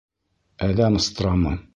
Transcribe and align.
Әҙәм 0.67 0.97
страмы! 1.09 1.57